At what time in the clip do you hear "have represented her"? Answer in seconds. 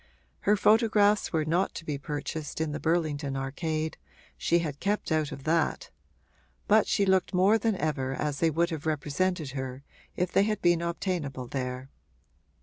8.71-9.83